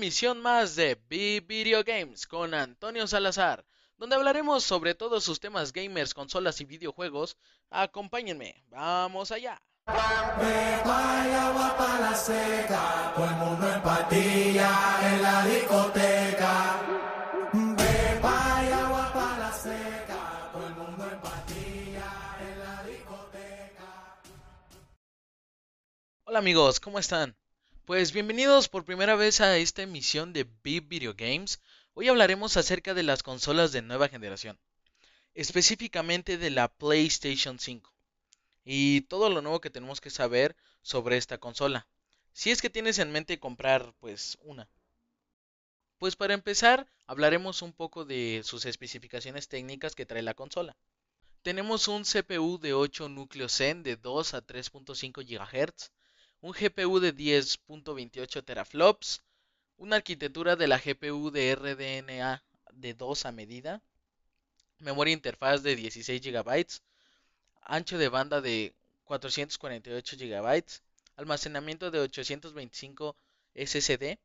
emisión 0.00 0.40
más 0.40 0.76
de 0.76 0.98
B 1.10 1.44
Video 1.46 1.84
Games 1.84 2.26
con 2.26 2.54
Antonio 2.54 3.06
Salazar, 3.06 3.66
donde 3.98 4.16
hablaremos 4.16 4.64
sobre 4.64 4.94
todos 4.94 5.22
sus 5.22 5.40
temas 5.40 5.74
gamers, 5.74 6.14
consolas 6.14 6.58
y 6.62 6.64
videojuegos. 6.64 7.36
Acompáñenme, 7.68 8.64
vamos 8.70 9.30
allá. 9.30 9.60
Hola 26.24 26.38
amigos, 26.38 26.80
¿cómo 26.80 26.98
están? 26.98 27.36
Pues 27.90 28.12
bienvenidos 28.12 28.68
por 28.68 28.84
primera 28.84 29.16
vez 29.16 29.40
a 29.40 29.56
esta 29.56 29.82
emisión 29.82 30.32
de 30.32 30.46
Big 30.62 30.86
Video 30.86 31.12
Games. 31.12 31.60
Hoy 31.94 32.06
hablaremos 32.06 32.56
acerca 32.56 32.94
de 32.94 33.02
las 33.02 33.24
consolas 33.24 33.72
de 33.72 33.82
nueva 33.82 34.08
generación, 34.08 34.56
específicamente 35.34 36.38
de 36.38 36.50
la 36.50 36.68
PlayStation 36.68 37.58
5 37.58 37.92
y 38.64 39.00
todo 39.00 39.28
lo 39.28 39.42
nuevo 39.42 39.60
que 39.60 39.70
tenemos 39.70 40.00
que 40.00 40.10
saber 40.10 40.54
sobre 40.82 41.16
esta 41.16 41.38
consola. 41.38 41.88
Si 42.32 42.52
es 42.52 42.62
que 42.62 42.70
tienes 42.70 43.00
en 43.00 43.10
mente 43.10 43.40
comprar 43.40 43.92
pues 43.98 44.38
una. 44.42 44.68
Pues 45.98 46.14
para 46.14 46.34
empezar, 46.34 46.86
hablaremos 47.08 47.60
un 47.60 47.72
poco 47.72 48.04
de 48.04 48.42
sus 48.44 48.66
especificaciones 48.66 49.48
técnicas 49.48 49.96
que 49.96 50.06
trae 50.06 50.22
la 50.22 50.34
consola. 50.34 50.76
Tenemos 51.42 51.88
un 51.88 52.04
CPU 52.04 52.60
de 52.60 52.72
8 52.72 53.08
núcleos 53.08 53.56
Zen 53.56 53.82
de 53.82 53.96
2 53.96 54.34
a 54.34 54.46
3.5 54.46 55.24
GHz, 55.26 55.90
un 56.42 56.52
GPU 56.52 57.00
de 57.00 57.14
10.28 57.14 58.44
teraflops, 58.44 59.22
una 59.76 59.96
arquitectura 59.96 60.56
de 60.56 60.68
la 60.68 60.78
GPU 60.78 61.30
de 61.30 61.54
RDNA 61.54 62.42
de 62.72 62.94
2 62.94 63.26
a 63.26 63.32
medida, 63.32 63.82
memoria 64.78 65.12
interfaz 65.12 65.62
de 65.62 65.76
16 65.76 66.22
GB, 66.22 66.66
ancho 67.60 67.98
de 67.98 68.08
banda 68.08 68.40
de 68.40 68.74
448 69.04 70.16
GB, 70.16 70.64
almacenamiento 71.16 71.90
de 71.90 72.00
825 72.00 73.16
SSD. 73.54 74.18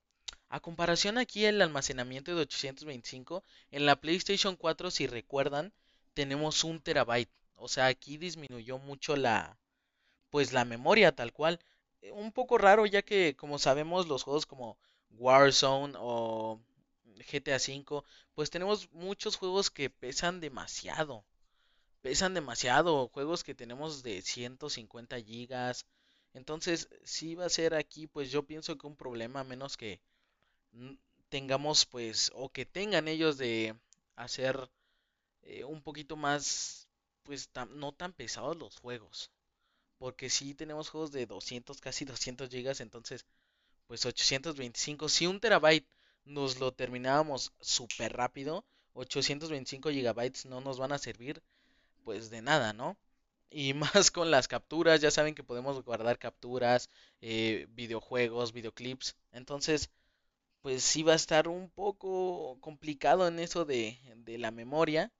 A 0.47 0.59
comparación 0.61 1.17
aquí 1.17 1.45
el 1.45 1.61
almacenamiento 1.61 2.33
de 2.33 2.41
825 2.41 3.43
en 3.71 3.85
la 3.85 3.97
PlayStation 3.97 4.55
4 4.55 4.91
si 4.91 5.07
recuerdan 5.07 5.73
tenemos 6.13 6.63
un 6.63 6.79
terabyte, 6.79 7.31
o 7.55 7.67
sea 7.67 7.87
aquí 7.87 8.17
disminuyó 8.17 8.77
mucho 8.77 9.17
la 9.17 9.57
pues 10.29 10.53
la 10.53 10.65
memoria 10.65 11.13
tal 11.13 11.33
cual 11.33 11.59
un 12.13 12.31
poco 12.31 12.57
raro 12.57 12.85
ya 12.85 13.01
que 13.01 13.35
como 13.35 13.59
sabemos 13.59 14.07
los 14.07 14.23
juegos 14.23 14.45
como 14.45 14.77
Warzone 15.11 15.93
o 15.97 16.61
GTA 17.29 17.57
V, 17.57 18.03
pues 18.33 18.49
tenemos 18.49 18.91
muchos 18.91 19.35
juegos 19.37 19.69
que 19.71 19.89
pesan 19.89 20.39
demasiado. 20.39 21.25
Pesan 22.01 22.33
demasiado, 22.33 23.09
juegos 23.09 23.43
que 23.43 23.55
tenemos 23.55 24.03
de 24.03 24.21
150 24.21 25.19
gigas. 25.21 25.85
Entonces, 26.33 26.89
si 27.03 27.35
va 27.35 27.45
a 27.45 27.49
ser 27.49 27.73
aquí, 27.75 28.07
pues 28.07 28.31
yo 28.31 28.43
pienso 28.43 28.77
que 28.77 28.87
un 28.87 28.95
problema, 28.95 29.43
menos 29.43 29.77
que 29.77 30.01
tengamos, 31.29 31.85
pues, 31.85 32.31
o 32.35 32.49
que 32.49 32.65
tengan 32.65 33.07
ellos 33.07 33.37
de 33.37 33.75
hacer 34.15 34.69
eh, 35.43 35.63
un 35.65 35.81
poquito 35.81 36.15
más, 36.15 36.87
pues, 37.23 37.49
no 37.71 37.93
tan 37.93 38.13
pesados 38.13 38.57
los 38.57 38.77
juegos. 38.79 39.31
Porque 39.97 40.29
si 40.29 40.53
tenemos 40.53 40.89
juegos 40.89 41.11
de 41.11 41.25
200, 41.25 41.81
casi 41.81 42.05
200 42.05 42.49
gigas, 42.49 42.81
entonces 42.81 43.25
pues 43.87 44.05
825, 44.05 45.09
si 45.09 45.27
un 45.27 45.39
terabyte 45.39 45.87
nos 46.25 46.59
lo 46.59 46.73
terminábamos 46.73 47.53
súper 47.59 48.13
rápido, 48.13 48.65
825 48.93 49.89
gigabytes 49.91 50.45
no 50.45 50.61
nos 50.61 50.79
van 50.79 50.91
a 50.91 50.97
servir 50.97 51.41
pues 52.03 52.29
de 52.29 52.41
nada, 52.41 52.73
¿no? 52.73 52.97
Y 53.49 53.73
más 53.73 54.11
con 54.11 54.31
las 54.31 54.47
capturas, 54.47 55.01
ya 55.01 55.11
saben 55.11 55.35
que 55.35 55.43
podemos 55.43 55.83
guardar 55.83 56.19
capturas, 56.19 56.89
eh, 57.21 57.67
videojuegos, 57.71 58.53
videoclips, 58.53 59.15
entonces 59.31 59.91
pues 60.61 60.83
sí 60.83 61.03
va 61.03 61.13
a 61.13 61.15
estar 61.15 61.47
un 61.47 61.69
poco 61.69 62.57
complicado 62.59 63.27
en 63.27 63.39
eso 63.39 63.65
de, 63.65 63.99
de 64.17 64.37
la 64.39 64.51
memoria. 64.51 65.11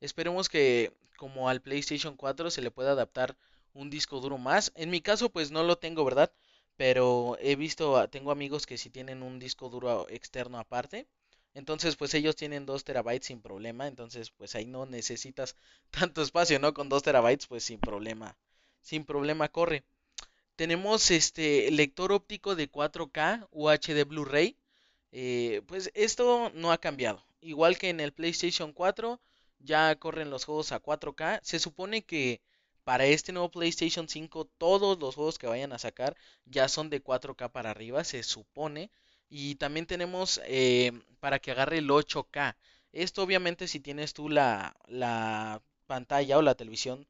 Esperemos 0.00 0.48
que 0.48 0.92
como 1.18 1.48
al 1.48 1.60
PlayStation 1.60 2.16
4 2.16 2.50
se 2.50 2.62
le 2.62 2.70
pueda 2.70 2.92
adaptar 2.92 3.36
un 3.74 3.90
disco 3.90 4.20
duro 4.20 4.38
más. 4.38 4.72
En 4.76 4.90
mi 4.90 5.00
caso, 5.00 5.30
pues 5.30 5.50
no 5.50 5.62
lo 5.62 5.76
tengo, 5.78 6.04
¿verdad? 6.04 6.32
Pero 6.76 7.36
he 7.40 7.56
visto, 7.56 8.08
tengo 8.08 8.30
amigos 8.30 8.66
que 8.66 8.78
sí 8.78 8.90
tienen 8.90 9.22
un 9.22 9.38
disco 9.38 9.68
duro 9.68 10.08
externo 10.08 10.58
aparte. 10.58 11.06
Entonces, 11.54 11.96
pues 11.96 12.14
ellos 12.14 12.34
tienen 12.36 12.66
2 12.66 12.84
terabytes 12.84 13.26
sin 13.26 13.40
problema. 13.40 13.86
Entonces, 13.86 14.30
pues 14.30 14.54
ahí 14.54 14.66
no 14.66 14.86
necesitas 14.86 15.56
tanto 15.90 16.22
espacio, 16.22 16.58
¿no? 16.58 16.74
Con 16.74 16.88
2 16.88 17.02
terabytes, 17.02 17.46
pues 17.46 17.64
sin 17.64 17.78
problema. 17.80 18.36
Sin 18.80 19.04
problema 19.04 19.48
corre. 19.48 19.84
Tenemos 20.56 21.10
este 21.10 21.70
lector 21.70 22.12
óptico 22.12 22.54
de 22.54 22.70
4K 22.70 23.48
UHD 23.50 24.04
Blu-ray. 24.04 24.56
Eh, 25.12 25.62
pues 25.66 25.90
esto 25.94 26.50
no 26.54 26.72
ha 26.72 26.78
cambiado. 26.78 27.24
Igual 27.40 27.78
que 27.78 27.88
en 27.90 28.00
el 28.00 28.12
PlayStation 28.12 28.72
4, 28.72 29.20
ya 29.58 29.94
corren 29.96 30.30
los 30.30 30.44
juegos 30.44 30.72
a 30.72 30.80
4K. 30.80 31.40
Se 31.42 31.58
supone 31.58 32.04
que 32.04 32.40
para 32.84 33.06
este 33.06 33.32
nuevo 33.32 33.50
PlayStation 33.50 34.08
5 34.08 34.44
todos 34.58 34.98
los 35.00 35.14
juegos 35.14 35.38
que 35.38 35.46
vayan 35.46 35.72
a 35.72 35.78
sacar 35.78 36.16
ya 36.44 36.68
son 36.68 36.90
de 36.90 37.02
4K 37.02 37.50
para 37.50 37.70
arriba, 37.70 38.04
se 38.04 38.22
supone. 38.22 38.90
Y 39.30 39.56
también 39.56 39.86
tenemos 39.86 40.40
eh, 40.46 40.92
para 41.20 41.38
que 41.38 41.50
agarre 41.50 41.78
el 41.78 41.88
8K. 41.90 42.56
Esto 42.92 43.22
obviamente 43.22 43.68
si 43.68 43.80
tienes 43.80 44.14
tú 44.14 44.28
la, 44.28 44.76
la 44.86 45.62
pantalla 45.86 46.38
o 46.38 46.42
la 46.42 46.54
televisión 46.54 47.06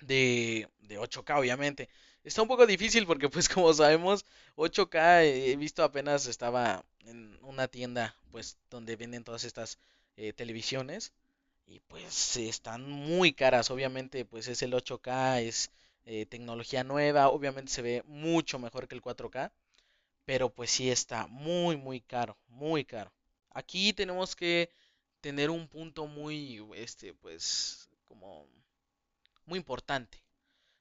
de, 0.00 0.68
de 0.80 0.98
8K 0.98 1.38
obviamente. 1.38 1.88
Está 2.24 2.42
un 2.42 2.48
poco 2.48 2.66
difícil 2.66 3.06
porque 3.06 3.28
pues 3.28 3.48
como 3.48 3.72
sabemos 3.72 4.24
8K 4.56 5.24
he 5.24 5.56
visto 5.56 5.82
apenas 5.84 6.26
estaba 6.26 6.84
en 7.04 7.38
una 7.42 7.68
tienda 7.68 8.16
pues 8.30 8.58
donde 8.70 8.96
venden 8.96 9.24
todas 9.24 9.44
estas 9.44 9.78
eh, 10.16 10.32
televisiones 10.32 11.12
y 11.66 11.80
pues 11.80 12.36
están 12.36 12.88
muy 12.90 13.32
caras. 13.32 13.70
Obviamente, 13.70 14.24
pues 14.24 14.48
es 14.48 14.62
el 14.62 14.72
8K, 14.74 15.40
es 15.42 15.70
eh, 16.04 16.26
tecnología 16.26 16.84
nueva, 16.84 17.28
obviamente 17.28 17.72
se 17.72 17.82
ve 17.82 18.02
mucho 18.06 18.58
mejor 18.58 18.88
que 18.88 18.94
el 18.94 19.02
4K, 19.02 19.52
pero 20.24 20.50
pues 20.54 20.70
sí 20.70 20.90
está 20.90 21.26
muy, 21.28 21.76
muy 21.76 22.00
caro, 22.00 22.38
muy 22.48 22.84
caro. 22.84 23.12
Aquí 23.50 23.92
tenemos 23.92 24.36
que 24.36 24.70
tener 25.20 25.50
un 25.50 25.68
punto 25.68 26.06
muy, 26.06 26.62
este, 26.76 27.14
pues, 27.14 27.90
como 28.04 28.46
muy 29.46 29.58
importante, 29.58 30.22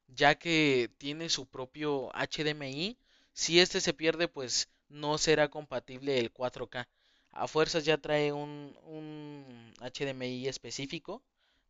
ya 0.07 0.35
que 0.35 0.91
tiene 0.97 1.29
su 1.29 1.47
propio 1.47 2.11
HDMI. 2.13 2.97
Si 3.33 3.59
este 3.59 3.81
se 3.81 3.93
pierde, 3.93 4.27
pues 4.27 4.69
no 4.89 5.17
será 5.17 5.49
compatible 5.49 6.19
el 6.19 6.31
4K 6.33 6.87
a 7.35 7.47
fuerzas 7.47 7.85
ya 7.85 7.97
trae 7.97 8.31
un, 8.31 8.73
HDMI 9.81 10.47
específico 10.47 11.21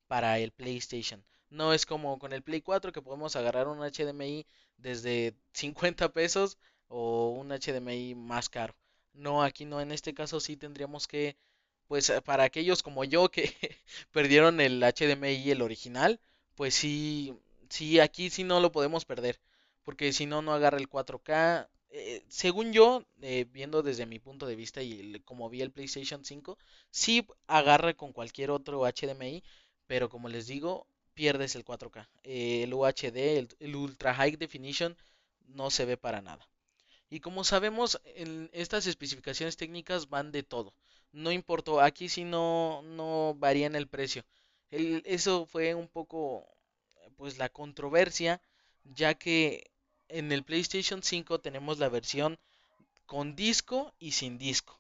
para 0.08 0.40
el 0.40 0.52
PlayStation. 0.52 1.24
No 1.50 1.74
es 1.74 1.86
como 1.86 2.20
con 2.20 2.34
el 2.34 2.44
Play 2.44 2.62
4 2.62 2.92
que 2.92 3.02
podemos 3.02 3.36
agarrar 3.36 3.68
un 3.68 3.80
HDMI 3.80 4.46
desde 4.78 5.34
50 5.54 6.14
pesos 6.14 6.58
o 6.88 7.30
un 7.30 7.50
HDMI 7.50 8.16
más 8.16 8.50
caro. 8.50 8.76
No, 9.14 9.44
aquí 9.44 9.66
no, 9.66 9.82
en 9.82 9.92
este 9.92 10.14
caso 10.14 10.40
sí 10.40 10.56
tendríamos 10.58 11.08
que, 11.08 11.36
pues 11.88 12.12
para 12.24 12.44
aquellos 12.44 12.84
como 12.84 13.04
yo 13.04 13.30
que 13.30 13.54
perdieron 14.12 14.62
el 14.62 14.82
HDMI, 14.82 15.50
el 15.52 15.62
original, 15.62 16.20
pues 16.56 16.76
sí, 16.76 17.34
sí, 17.70 18.00
aquí 18.00 18.30
sí 18.30 18.44
no 18.44 18.60
lo 18.60 18.72
podemos 18.72 19.06
perder. 19.06 19.40
Porque 19.84 20.14
si 20.14 20.26
no, 20.26 20.42
no 20.42 20.54
agarra 20.54 20.78
el 20.78 20.90
4K, 20.90 21.70
eh, 21.90 22.24
según 22.28 22.74
yo, 22.74 23.06
eh, 23.22 23.46
viendo 23.52 23.82
desde 23.82 24.06
mi 24.06 24.20
punto 24.20 24.46
de 24.48 24.56
vista 24.56 24.82
y 24.82 25.20
como 25.22 25.50
vi 25.50 25.62
el 25.62 25.72
PlayStation 25.72 26.26
5, 26.26 26.58
sí 26.92 27.26
agarra 27.48 27.94
con 27.94 28.12
cualquier 28.14 28.52
otro 28.52 28.82
HDMI, 28.86 29.44
pero 29.88 30.10
como 30.10 30.30
les 30.30 30.48
digo, 30.48 30.88
pierdes 31.14 31.56
el 31.56 31.64
4K. 31.64 32.08
Eh, 32.24 32.64
el 32.64 32.74
UHD, 32.74 33.48
el, 33.60 33.76
Ultra 33.76 34.14
High 34.14 34.36
Definition, 34.38 34.98
no 35.48 35.72
se 35.72 35.86
ve 35.86 35.98
para 35.98 36.22
nada. 36.22 36.48
Y 37.10 37.20
como 37.22 37.44
sabemos, 37.44 38.02
estas 38.52 38.88
especificaciones 38.88 39.58
técnicas 39.58 40.10
van 40.10 40.32
de 40.32 40.44
todo. 40.44 40.74
No 41.12 41.32
importó, 41.32 41.82
aquí 41.82 42.10
sí 42.10 42.24
no, 42.26 42.82
no 42.84 43.36
varían 43.38 43.76
el 43.76 43.88
precio. 43.88 44.26
eso 44.72 45.46
fue 45.46 45.76
un 45.76 45.88
poco, 45.88 46.48
pues 47.16 47.38
la 47.38 47.50
controversia, 47.50 48.42
ya 48.84 49.14
que 49.16 49.72
en 50.10 50.32
el 50.32 50.44
PlayStation 50.44 51.04
5 51.04 51.40
tenemos 51.40 51.80
la 51.80 51.90
versión 51.90 52.38
con 53.06 53.36
disco 53.36 53.94
y 54.00 54.12
sin 54.12 54.38
disco. 54.38 54.80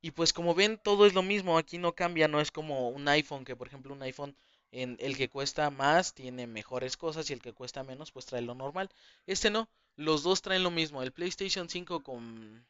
Y 0.00 0.10
pues 0.10 0.32
como 0.32 0.54
ven, 0.54 0.80
todo 0.82 1.06
es 1.06 1.14
lo 1.14 1.22
mismo, 1.22 1.58
aquí 1.58 1.78
no 1.78 1.92
cambia, 1.94 2.28
no 2.28 2.40
es 2.40 2.50
como 2.50 2.88
un 2.90 3.06
iPhone, 3.08 3.44
que 3.44 3.56
por 3.56 3.68
ejemplo 3.68 3.92
un 3.92 4.02
iPhone 4.02 4.36
en 4.72 4.96
el 5.00 5.16
que 5.16 5.28
cuesta 5.28 5.70
más 5.70 6.14
tiene 6.14 6.46
mejores 6.46 6.96
cosas 6.96 7.28
y 7.30 7.34
el 7.34 7.42
que 7.42 7.52
cuesta 7.52 7.84
menos 7.84 8.10
pues 8.10 8.26
trae 8.26 8.42
lo 8.42 8.54
normal. 8.54 8.90
Este 9.26 9.50
no, 9.50 9.68
los 9.96 10.22
dos 10.22 10.42
traen 10.42 10.62
lo 10.62 10.70
mismo, 10.70 11.02
el 11.02 11.12
PlayStation 11.12 11.68
5 11.68 12.02
con 12.02 12.64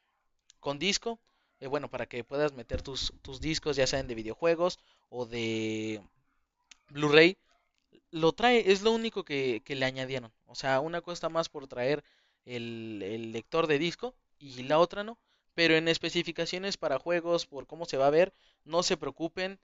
con 0.61 0.79
disco. 0.79 1.19
Eh, 1.61 1.67
bueno, 1.67 1.89
para 1.89 2.07
que 2.07 2.25
puedas 2.25 2.53
meter 2.55 2.83
tus, 2.83 3.13
tus 3.23 3.41
discos, 3.41 3.77
ya 3.77 3.87
sean 3.87 4.09
de 4.09 4.15
videojuegos 4.15 4.79
o 5.11 5.27
de 5.27 6.01
Blu-ray. 6.91 7.37
Lo 8.11 8.33
trae, 8.33 8.71
es 8.73 8.83
lo 8.83 8.93
único 8.93 9.25
que, 9.25 9.63
le 9.67 9.85
añadieron. 9.85 10.33
O 10.47 10.55
sea, 10.55 10.81
una 10.81 11.01
cuesta 11.01 11.29
más 11.29 11.49
por 11.49 11.67
traer 11.67 12.05
el, 12.45 13.03
el 13.03 13.33
lector 13.33 13.67
de 13.67 13.79
disco 13.79 14.15
y 14.39 14.63
la 14.65 14.79
otra 14.79 15.05
no. 15.05 15.19
Pero 15.55 15.77
en 15.77 15.89
especificaciones 15.89 16.77
para 16.77 16.99
juegos, 16.99 17.47
por 17.47 17.67
cómo 17.67 17.85
se 17.87 17.97
va 17.97 18.07
a 18.07 18.11
ver, 18.11 18.35
no 18.65 18.83
se 18.83 18.97
preocupen, 18.97 19.61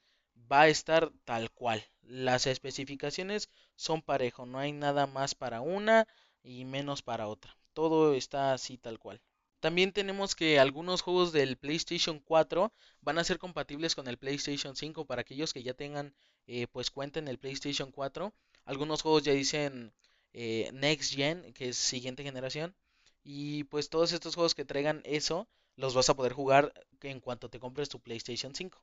va 0.50 0.62
a 0.62 0.68
estar 0.68 1.12
tal 1.24 1.50
cual. 1.50 1.84
Las 2.02 2.46
especificaciones 2.46 3.50
son 3.76 4.02
parejo, 4.02 4.46
no 4.46 4.58
hay 4.58 4.72
nada 4.72 5.06
más 5.06 5.34
para 5.34 5.60
una 5.60 6.06
y 6.42 6.64
menos 6.64 7.02
para 7.02 7.28
otra. 7.28 7.56
Todo 7.72 8.14
está 8.14 8.52
así 8.52 8.78
tal 8.78 8.98
cual. 8.98 9.20
También 9.60 9.92
tenemos 9.92 10.34
que 10.36 10.60
algunos 10.60 11.02
juegos 11.02 11.32
del 11.32 11.56
PlayStation 11.56 12.20
4 12.20 12.72
van 13.00 13.18
a 13.18 13.24
ser 13.24 13.38
compatibles 13.38 13.94
con 13.94 14.06
el 14.06 14.16
PlayStation 14.16 14.76
5 14.76 15.04
para 15.04 15.22
aquellos 15.22 15.52
que 15.52 15.62
ya 15.62 15.74
tengan 15.74 16.14
eh, 16.48 16.66
pues 16.66 16.90
cuenta 16.90 17.20
en 17.20 17.28
el 17.28 17.38
PlayStation 17.38 17.92
4. 17.92 18.32
Algunos 18.64 19.02
juegos 19.02 19.22
ya 19.22 19.32
dicen 19.32 19.92
eh, 20.32 20.70
Next 20.72 21.14
Gen, 21.14 21.52
que 21.52 21.68
es 21.68 21.76
siguiente 21.76 22.24
generación. 22.24 22.74
Y 23.22 23.64
pues 23.64 23.90
todos 23.90 24.12
estos 24.12 24.34
juegos 24.34 24.54
que 24.54 24.64
traigan 24.64 25.02
eso 25.04 25.46
los 25.76 25.94
vas 25.94 26.08
a 26.08 26.16
poder 26.16 26.32
jugar 26.32 26.72
en 27.02 27.20
cuanto 27.20 27.50
te 27.50 27.60
compres 27.60 27.88
tu 27.88 28.00
PlayStation 28.00 28.54
5. 28.54 28.82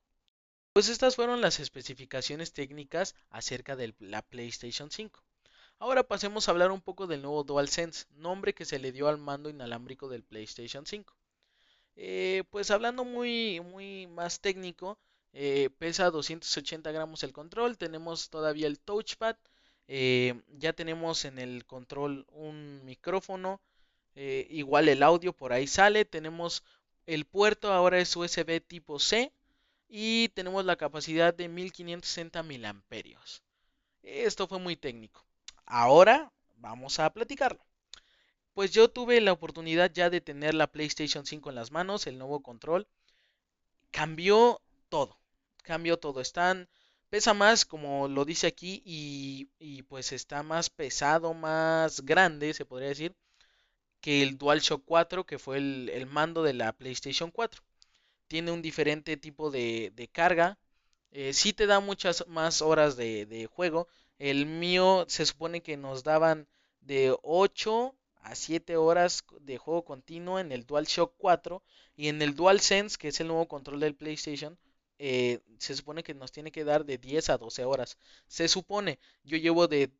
Pues 0.73 0.89
estas 0.89 1.15
fueron 1.15 1.41
las 1.41 1.59
especificaciones 1.59 2.53
técnicas 2.53 3.15
acerca 3.29 3.75
de 3.75 3.95
la 3.99 4.21
PlayStation 4.21 4.91
5. 4.91 5.23
Ahora 5.79 6.03
pasemos 6.03 6.47
a 6.47 6.51
hablar 6.51 6.71
un 6.71 6.81
poco 6.81 7.07
del 7.07 7.21
nuevo 7.21 7.43
DualSense, 7.43 8.05
nombre 8.11 8.53
que 8.53 8.65
se 8.65 8.79
le 8.79 8.91
dio 8.91 9.07
al 9.07 9.17
mando 9.17 9.49
inalámbrico 9.49 10.07
del 10.07 10.23
PlayStation 10.23 10.85
5. 10.85 11.13
Eh, 11.95 12.43
pues 12.51 12.71
hablando 12.71 13.05
muy, 13.05 13.59
muy 13.61 14.07
más 14.07 14.39
técnico, 14.39 14.99
eh, 15.35 15.69
pesa 15.77 16.09
280 16.09 16.91
gramos 16.91 17.23
el 17.23 17.33
control, 17.33 17.77
tenemos 17.77 18.29
todavía 18.29 18.65
el 18.65 18.79
touchpad, 18.79 19.35
eh, 19.87 20.41
ya 20.57 20.73
tenemos 20.73 21.25
en 21.25 21.37
el 21.37 21.65
control 21.65 22.25
un 22.29 22.83
micrófono, 22.85 23.61
igual 24.15 24.87
el 24.89 25.03
audio 25.03 25.33
por 25.33 25.51
ahí 25.53 25.67
sale, 25.67 26.05
tenemos 26.05 26.63
el 27.05 27.25
puerto 27.25 27.71
ahora 27.71 27.99
es 27.99 28.15
USB 28.15 28.61
tipo 28.65 28.97
C, 28.97 29.31
y 29.87 30.29
tenemos 30.29 30.65
la 30.65 30.75
capacidad 30.75 31.33
de 31.33 31.47
1560 31.47 32.39
amperios. 32.67 33.43
Esto 34.03 34.47
fue 34.47 34.59
muy 34.59 34.75
técnico. 34.75 35.25
Ahora 35.65 36.31
vamos 36.57 36.99
a 36.99 37.09
platicarlo. 37.11 37.63
Pues 38.53 38.71
yo 38.71 38.89
tuve 38.89 39.19
la 39.21 39.33
oportunidad 39.33 39.91
ya 39.91 40.09
de 40.09 40.21
tener 40.21 40.53
la 40.53 40.67
PlayStation 40.67 41.25
5 41.25 41.49
en 41.49 41.55
las 41.55 41.71
manos, 41.71 42.07
el 42.07 42.17
nuevo 42.17 42.41
control. 42.41 42.87
Cambió 43.91 44.61
todo. 44.89 45.17
Cambió 45.65 45.97
todo. 45.99 46.21
Están 46.21 46.69
pesa 47.09 47.33
más, 47.33 47.65
como 47.65 48.07
lo 48.07 48.25
dice 48.25 48.47
aquí, 48.47 48.81
y, 48.85 49.83
pues 49.83 50.11
está 50.11 50.43
más 50.43 50.69
pesado, 50.69 51.33
más 51.33 52.01
grande, 52.01 52.53
se 52.53 52.65
podría 52.65 52.89
decir, 52.89 53.15
que 54.01 54.23
el 54.23 54.37
DualShock 54.37 54.83
4, 54.85 55.25
que 55.25 55.39
fue 55.39 55.57
el, 55.57 55.89
el 55.93 56.05
mando 56.07 56.43
de 56.43 56.53
la 56.53 56.73
PlayStation 56.73 57.31
4 57.31 57.61
tiene 58.27 58.51
un 58.51 58.61
diferente 58.61 59.17
tipo 59.17 59.51
de, 59.51 60.09
carga. 60.11 60.57
Eh, 61.11 61.33
sí 61.33 61.53
te 61.53 61.67
da 61.67 61.79
muchas 61.79 62.25
más 62.27 62.61
horas 62.61 62.97
de, 62.97 63.47
juego. 63.51 63.87
El 64.19 64.45
mío 64.45 65.05
se 65.07 65.25
supone 65.25 65.61
que 65.61 65.77
nos 65.77 66.03
daban 66.03 66.47
de 66.81 67.15
8 67.23 67.95
a 68.21 68.35
7 68.35 68.77
horas 68.77 69.23
de 69.41 69.57
juego 69.57 69.85
continuo 69.85 70.39
en 70.39 70.51
el 70.51 70.65
DualShock 70.65 71.13
4 71.17 71.63
y 71.95 72.07
en 72.07 72.21
el 72.21 72.35
DualSense, 72.35 72.97
que 72.97 73.09
es 73.09 73.19
el 73.19 73.27
nuevo 73.27 73.47
control 73.47 73.79
del 73.79 73.95
PlayStation, 73.95 74.57
eh, 74.99 75.39
se 75.57 75.75
supone 75.75 76.03
que 76.03 76.13
nos 76.13 76.31
tiene 76.31 76.51
que 76.51 76.63
dar 76.63 76.85
de 76.85 76.97
10 76.97 77.29
a 77.29 77.37
12 77.37 77.65
horas. 77.65 77.97
Se 78.27 78.47
supone, 78.47 78.99
yo 79.23 79.37
llevo 79.37 79.67
de 79.67 79.91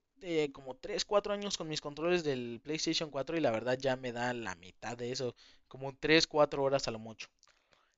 como 0.53 0.75
3, 0.75 1.06
4 1.06 1.33
años 1.33 1.57
con 1.57 1.68
mis 1.68 1.81
controles 1.81 2.24
del 2.24 2.59
PlayStation 2.63 3.12
4 3.12 3.38
y 3.38 3.42
la 3.42 3.51
verdad 3.51 3.77
ya 3.80 3.95
me 3.95 4.12
da 4.12 4.33
la 4.33 4.56
mitad 4.56 4.97
de 4.97 5.12
eso, 5.12 5.36
como 5.68 5.94
3, 5.95 6.25
4 6.25 6.63
horas 6.63 6.88
a 6.88 6.92
lo 6.92 7.00
mucho. 7.00 7.27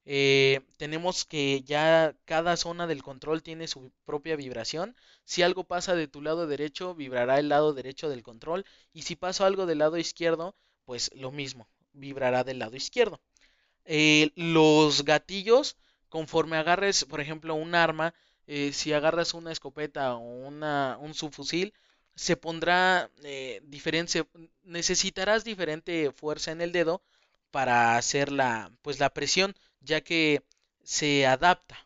Eh, 0.10 0.62
tenemos 0.78 1.26
que 1.26 1.64
ya 1.64 2.16
cada 2.24 2.56
zona 2.56 2.88
del 2.88 3.04
control 3.04 3.44
tiene 3.44 3.68
su 3.68 3.92
propia 4.06 4.38
vibración. 4.38 4.96
Si 5.26 5.42
algo 5.42 5.66
pasa 5.66 5.96
de 5.96 6.08
tu 6.08 6.22
lado 6.22 6.48
derecho, 6.48 6.96
vibrará 6.96 7.40
el 7.40 7.50
lado 7.50 7.74
derecho 7.74 8.08
del 8.10 8.24
control. 8.24 8.66
Y 8.94 9.02
si 9.02 9.18
pasa 9.18 9.46
algo 9.46 9.66
del 9.66 9.80
lado 9.80 9.98
izquierdo, 9.98 10.56
pues 10.86 11.12
lo 11.14 11.32
mismo, 11.34 11.68
vibrará 11.92 12.46
del 12.46 12.60
lado 12.60 12.78
izquierdo. 12.78 13.20
Eh, 13.84 14.32
los 14.36 15.04
gatillos, 15.04 15.76
conforme 16.10 16.58
agarres, 16.58 17.06
por 17.06 17.22
ejemplo, 17.22 17.56
un 17.56 17.76
arma, 17.76 18.14
eh, 18.48 18.72
si 18.74 18.94
agarras 18.94 19.34
una 19.34 19.52
escopeta 19.52 20.16
o 20.16 20.20
una, 20.20 20.98
un 21.00 21.14
subfusil, 21.14 21.74
se 22.16 22.36
pondrá 22.38 23.12
diferente, 23.64 24.26
necesitarás 24.64 25.44
diferente 25.44 26.12
fuerza 26.12 26.52
en 26.52 26.62
el 26.62 26.72
dedo 26.72 27.02
para 27.52 27.98
hacer 27.98 28.32
la, 28.32 28.72
pues 28.82 29.00
la 29.00 29.14
presión 29.14 29.56
ya 29.82 30.02
que 30.02 30.44
se 30.84 31.26
adapta. 31.28 31.78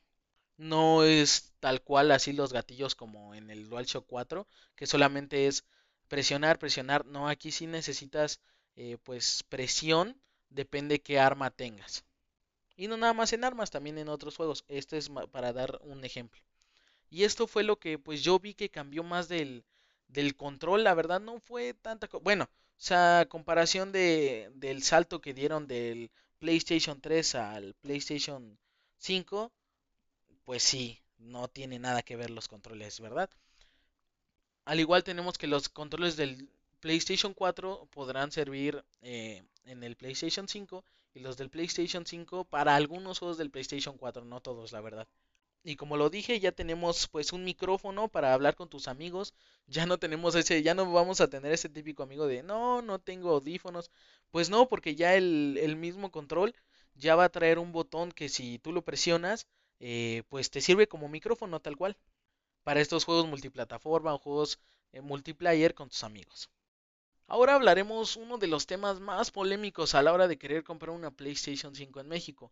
No 0.58 1.04
es 1.04 1.54
tal 1.60 1.82
cual 1.84 2.12
así 2.12 2.34
los 2.34 2.54
gatillos 2.54 2.96
como 2.96 3.36
en 3.36 3.50
el 3.50 3.70
DualShock 3.70 4.06
4, 4.08 4.48
que 4.76 4.88
solamente 4.88 5.48
es 5.48 5.66
presionar, 6.08 6.60
presionar. 6.60 7.06
No, 7.06 7.28
aquí 7.28 7.52
sí 7.52 7.68
necesitas 7.68 8.40
eh, 8.76 8.98
pues 9.04 9.44
presión, 9.50 10.22
depende 10.50 11.02
qué 11.02 11.20
arma 11.20 11.52
tengas. 11.52 12.06
Y 12.81 12.88
no 12.88 12.98
nada 12.98 13.13
más 13.13 13.31
en 13.31 13.44
armas, 13.44 13.69
también 13.69 14.00
en 14.00 14.10
otros 14.10 14.38
juegos. 14.38 14.66
Este 14.68 14.98
es 14.98 15.12
para 15.30 15.54
dar 15.54 15.80
un 15.83 16.04
ejemplo. 16.04 16.42
Y 17.12 17.25
esto 17.25 17.45
fue 17.45 17.62
lo 17.62 17.78
que 17.78 18.00
pues 18.00 18.24
yo 18.24 18.39
vi 18.39 18.56
que 18.56 18.72
cambió 18.72 19.04
más 19.04 19.28
del, 19.28 19.63
del 20.07 20.36
control. 20.36 20.83
La 20.83 20.95
verdad 20.95 21.22
no 21.22 21.39
fue 21.42 21.75
tanta... 21.75 22.10
Bueno, 22.24 22.45
o 22.45 22.50
sea, 22.78 23.28
comparación 23.30 23.92
de, 23.92 24.50
del 24.56 24.81
salto 24.81 25.22
que 25.22 25.36
dieron 25.36 25.68
del 25.68 26.10
PlayStation 26.39 27.00
3 27.00 27.36
al 27.36 27.75
PlayStation 27.75 28.57
5, 28.98 29.51
pues 30.44 30.63
sí, 30.63 31.00
no 31.19 31.50
tiene 31.50 31.77
nada 31.77 32.01
que 32.01 32.16
ver 32.16 32.31
los 32.31 32.48
controles, 32.48 33.00
¿verdad? 33.00 33.30
Al 34.65 34.79
igual 34.79 35.03
tenemos 35.03 35.38
que 35.38 35.46
los 35.46 35.70
controles 35.70 36.15
del 36.15 36.50
PlayStation 36.79 37.36
4 37.36 37.89
podrán 37.91 38.32
servir 38.32 38.84
eh, 39.03 39.44
en 39.65 39.84
el 39.84 39.96
PlayStation 39.96 40.48
5 40.48 40.84
y 41.13 41.20
los 41.20 41.38
del 41.38 41.50
PlayStation 41.50 42.06
5 42.06 42.46
para 42.46 42.75
algunos 42.75 43.20
juegos 43.20 43.38
del 43.38 43.51
PlayStation 43.51 43.98
4, 43.98 44.25
no 44.25 44.41
todos, 44.41 44.72
la 44.72 44.82
verdad. 44.82 45.08
Y 45.63 45.75
como 45.75 45.96
lo 45.98 46.10
dije, 46.10 46.39
ya 46.39 46.51
tenemos 46.51 47.08
pues 47.08 47.34
un 47.34 47.44
micrófono 47.44 48.08
para 48.08 48.34
hablar 48.34 48.56
con 48.56 48.70
tus 48.70 48.88
amigos. 48.88 49.34
Ya 49.68 49.86
no 49.86 50.00
tenemos 50.00 50.34
ese, 50.36 50.63
ya 50.63 50.74
no 50.74 50.91
vamos 50.91 51.22
a 51.22 51.30
tener 51.30 51.51
ese 51.51 51.70
típico 51.70 52.03
amigo 52.03 52.25
de 52.27 52.41
no, 52.44 52.82
no 52.82 53.00
tengo 53.00 53.32
audífonos. 53.32 53.91
Pues 54.32 54.50
no, 54.50 54.68
porque 54.68 54.96
ya 54.96 55.15
el, 55.15 55.75
mismo 55.77 56.12
control 56.12 56.56
ya 56.96 57.15
va 57.15 57.25
a 57.25 57.30
traer 57.30 57.60
un 57.60 57.72
botón 57.72 58.12
que 58.12 58.30
si 58.30 58.60
tú 58.60 58.72
lo 58.72 58.84
presionas, 58.84 59.48
eh, 59.80 60.24
pues 60.30 60.50
te 60.50 60.62
sirve 60.62 60.88
como 60.88 61.10
micrófono 61.10 61.60
tal 61.60 61.77
cual. 61.77 61.98
Para 62.63 62.82
estos 62.82 63.06
juegos 63.06 63.27
multiplataforma 63.27 64.13
o 64.13 64.20
juegos 64.20 64.60
eh, 64.94 65.01
multiplayer 65.01 65.75
con 65.75 65.89
tus 65.89 66.03
amigos. 66.03 66.50
Ahora 67.32 67.56
hablaremos 67.56 68.18
uno 68.18 68.38
de 68.38 68.48
los 68.48 68.68
temas 68.68 69.00
más 69.00 69.32
polémicos 69.32 69.96
a 69.96 70.02
la 70.02 70.12
hora 70.12 70.28
de 70.28 70.38
querer 70.38 70.66
comprar 70.66 70.92
una 70.92 71.12
PlayStation 71.12 71.74
5 71.74 72.02
en 72.02 72.10
México 72.10 72.52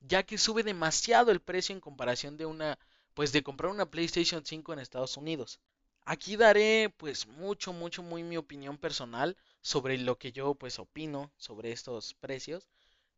ya 0.00 0.22
que 0.22 0.38
sube 0.38 0.62
demasiado 0.62 1.32
el 1.32 1.40
precio 1.40 1.74
en 1.74 1.80
comparación 1.80 2.36
de 2.36 2.46
una, 2.46 2.78
pues 3.14 3.32
de 3.32 3.42
comprar 3.42 3.72
una 3.72 3.90
PlayStation 3.90 4.46
5 4.46 4.72
en 4.72 4.78
Estados 4.78 5.16
Unidos. 5.16 5.58
Aquí 6.04 6.36
daré 6.36 6.94
pues 6.96 7.26
mucho, 7.26 7.72
mucho, 7.72 8.04
muy 8.04 8.22
mi 8.22 8.36
opinión 8.36 8.78
personal 8.78 9.36
sobre 9.62 9.98
lo 9.98 10.16
que 10.16 10.30
yo 10.30 10.54
pues 10.54 10.78
opino 10.78 11.32
sobre 11.36 11.72
estos 11.72 12.14
precios. 12.14 12.68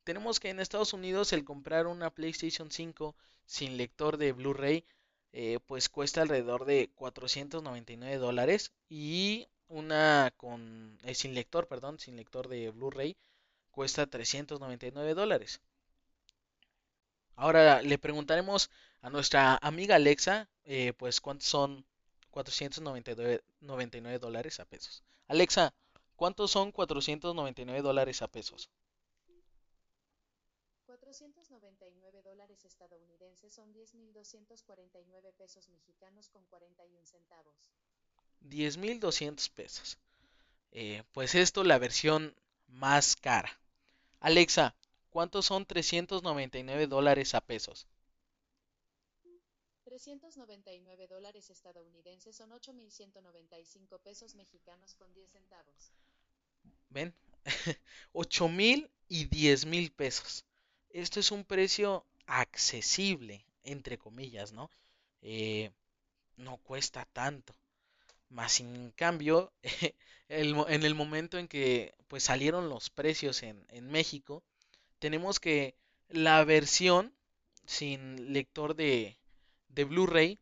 Tenemos 0.04 0.40
que 0.40 0.48
en 0.48 0.60
Estados 0.60 0.94
Unidos 0.94 1.34
el 1.34 1.44
comprar 1.44 1.88
una 1.88 2.08
PlayStation 2.08 2.70
5 2.70 3.14
sin 3.44 3.76
lector 3.76 4.16
de 4.16 4.32
Blu-ray 4.32 4.86
eh, 5.34 5.60
pues 5.66 5.90
cuesta 5.90 6.22
alrededor 6.22 6.64
de 6.64 6.90
499 6.94 8.16
dólares 8.16 8.72
y 8.88 9.46
una 9.72 10.32
con 10.36 10.98
eh, 11.04 11.14
sin 11.14 11.34
lector, 11.34 11.66
perdón, 11.66 11.98
sin 11.98 12.16
lector 12.16 12.48
de 12.48 12.70
Blu-ray 12.70 13.16
cuesta 13.70 14.06
399 14.06 15.14
dólares. 15.14 15.60
Ahora 17.36 17.80
le 17.80 17.98
preguntaremos 17.98 18.70
a 19.00 19.08
nuestra 19.08 19.58
amiga 19.62 19.96
Alexa, 19.96 20.48
eh, 20.64 20.92
pues 20.98 21.20
cuántos 21.22 21.48
son 21.48 21.86
499 22.30 24.18
dólares 24.18 24.60
a 24.60 24.66
pesos. 24.66 25.02
Alexa, 25.26 25.72
¿cuántos 26.16 26.50
son 26.50 26.70
499 26.70 27.80
dólares 27.80 28.20
a 28.20 28.28
pesos? 28.28 28.68
499 30.84 32.22
dólares 32.22 32.62
estadounidenses 32.66 33.54
son 33.54 33.72
10.249 33.72 35.32
pesos 35.32 35.70
mexicanos 35.70 36.28
con 36.28 36.44
41 36.44 37.06
centavos. 37.06 37.72
10.200 38.48 39.50
pesos. 39.50 39.98
Eh, 40.72 41.02
pues 41.12 41.34
esto 41.34 41.64
la 41.64 41.78
versión 41.78 42.34
más 42.68 43.16
cara. 43.16 43.58
Alexa, 44.20 44.74
¿Cuántos 45.12 45.44
son 45.44 45.66
399 45.66 46.86
dólares 46.86 47.34
a 47.34 47.42
pesos? 47.42 47.86
399 49.84 51.06
dólares 51.06 51.50
estadounidenses 51.50 52.34
son 52.34 52.50
8.195 52.50 54.00
pesos 54.00 54.34
mexicanos 54.34 54.94
con 54.94 55.12
10 55.12 55.30
centavos. 55.30 55.92
¿Ven? 56.88 57.14
8 58.12 58.48
mil 58.48 58.90
y 59.06 59.26
10 59.26 59.66
mil 59.66 59.92
pesos. 59.92 60.46
Esto 60.88 61.20
es 61.20 61.30
un 61.30 61.44
precio 61.44 62.06
accesible, 62.24 63.44
entre 63.64 63.98
comillas, 63.98 64.52
¿no? 64.52 64.70
Eh, 65.20 65.72
no 66.36 66.56
cuesta 66.56 67.04
tanto. 67.12 67.54
Más 68.32 68.52
sin 68.52 68.90
cambio, 68.92 69.52
en 70.28 70.84
el 70.84 70.94
momento 70.94 71.38
en 71.38 71.48
que 71.48 71.94
pues 72.08 72.22
salieron 72.24 72.68
los 72.68 72.90
precios 72.90 73.42
en, 73.42 73.88
México, 73.88 74.42
tenemos 74.98 75.40
que 75.40 75.74
la 76.08 76.44
versión 76.44 77.14
sin 77.66 78.32
lector 78.32 78.74
de, 78.74 79.18
de 79.68 79.84
Blu-ray 79.84 80.38